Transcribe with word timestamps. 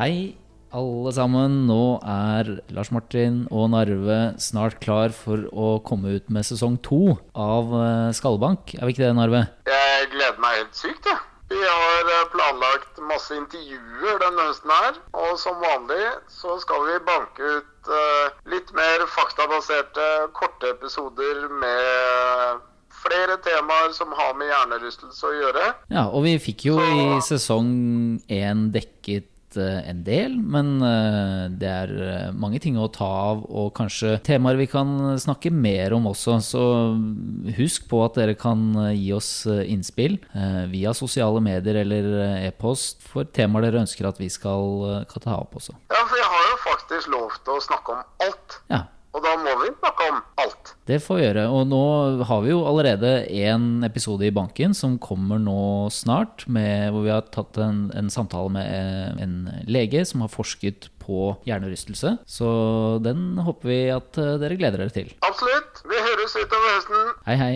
Hei, 0.00 0.32
alle 0.72 1.10
sammen. 1.12 1.66
Nå 1.68 1.98
er 2.08 2.48
Lars 2.72 2.88
Martin 2.88 3.42
og 3.52 3.66
Narve 3.74 4.30
snart 4.40 4.78
klar 4.80 5.12
for 5.12 5.42
å 5.52 5.74
komme 5.84 6.14
ut 6.16 6.30
med 6.32 6.46
sesong 6.48 6.78
to 6.80 7.18
av 7.36 7.74
eh, 7.76 8.06
Skallebank. 8.16 8.72
Er 8.78 8.88
vi 8.88 8.94
ikke 8.94 9.02
det, 9.02 9.10
Narve? 9.18 9.42
Jeg 9.68 10.06
gleder 10.14 10.38
meg 10.40 10.54
helt 10.56 10.78
sykt, 10.78 11.04
jeg. 11.04 11.20
Vi 11.52 11.60
har 11.60 12.08
eh, 12.14 12.22
planlagt 12.32 13.02
masse 13.10 13.36
intervjuer 13.36 14.22
denne 14.22 14.46
høsten 14.48 14.72
her. 14.72 14.96
Og 15.20 15.34
som 15.42 15.60
vanlig 15.60 16.06
så 16.32 16.56
skal 16.62 16.86
vi 16.86 16.96
banke 17.04 17.50
ut 17.58 17.90
eh, 17.98 18.38
litt 18.54 18.72
mer 18.78 19.04
faktabaserte, 19.18 20.06
korte 20.38 20.70
episoder 20.78 21.42
med 21.60 22.64
flere 23.02 23.36
temaer 23.44 23.92
som 24.00 24.16
har 24.16 24.32
med 24.40 24.48
hjernerystelse 24.48 25.28
å 25.28 25.36
gjøre. 25.42 25.68
Ja, 25.92 26.06
og 26.08 26.24
vi 26.24 26.38
fikk 26.40 26.70
jo 26.70 26.80
i 26.80 27.20
sesong 27.28 27.68
én 28.32 28.70
dekket 28.72 29.28
eh, 29.58 29.80
en 29.90 30.02
del, 30.06 30.36
men 30.38 30.76
eh, 30.84 31.46
det 31.60 31.70
er 31.70 31.92
eh, 32.04 32.26
mange 32.36 32.60
ting 32.62 32.76
å 32.78 32.88
ta 32.92 33.08
av, 33.30 33.42
og 33.48 33.72
kanskje 33.78 34.18
temaer 34.26 34.58
vi 34.60 34.68
kan 34.70 35.16
snakke 35.20 35.52
mer 35.54 35.94
om 35.96 36.08
også. 36.10 36.36
Så 36.44 36.62
husk 37.56 37.88
på 37.90 38.02
at 38.04 38.20
dere 38.20 38.36
kan 38.38 38.68
gi 38.94 39.10
oss 39.16 39.32
innspill 39.48 40.18
via 40.70 40.92
sosiale 40.96 41.42
medier 41.42 41.80
eller 41.82 42.08
e-post 42.46 43.02
for 43.06 43.28
temaer 43.28 43.68
dere 43.68 43.82
ønsker 43.84 44.08
at 44.08 44.20
vi 44.20 44.30
skal, 44.32 45.04
ta 45.10 45.36
opp 45.36 45.58
også. 45.58 45.74
Ja, 45.92 46.04
for 46.06 46.16
jeg 46.16 46.30
har 46.32 46.46
jo 46.48 46.56
faktisk 46.64 47.10
lov 47.12 47.36
til 47.44 47.56
å 47.56 47.64
snakke 47.64 47.96
om 47.96 48.26
alt. 48.26 48.60
Ja, 48.72 48.84
Og 49.16 49.24
da 49.24 49.34
vi 49.70 49.80
snakke 49.80 50.08
om 50.10 50.20
alt. 50.44 50.74
Det 50.90 50.98
får 51.04 51.18
vi 51.18 51.24
gjøre. 51.24 51.46
Og 51.54 51.66
nå 51.70 51.82
har 52.28 52.44
vi 52.44 52.52
jo 52.52 52.62
allerede 52.66 53.12
en 53.46 53.84
episode 53.86 54.26
i 54.26 54.34
banken 54.34 54.74
som 54.76 54.98
kommer 55.02 55.40
nå 55.42 55.88
snart, 55.94 56.46
med, 56.50 56.90
hvor 56.92 57.06
vi 57.06 57.12
har 57.14 57.26
tatt 57.34 57.60
en, 57.62 57.84
en 57.96 58.10
samtale 58.12 58.52
med 58.54 58.66
eh, 58.66 59.22
en 59.24 59.36
lege 59.70 60.04
som 60.08 60.24
har 60.24 60.32
forsket 60.32 60.90
på 61.00 61.34
hjernerystelse. 61.48 62.16
Så 62.28 62.50
den 63.04 63.38
håper 63.42 63.70
vi 63.70 63.80
at 63.94 64.20
eh, 64.20 64.36
dere 64.42 64.58
gleder 64.60 64.84
dere 64.84 64.94
til. 64.94 65.12
Absolutt. 65.26 65.84
Vi 65.90 66.04
høres 66.06 66.36
utover 66.38 66.76
høsten. 66.76 67.12
Hei, 67.28 67.38
hei. 67.40 67.52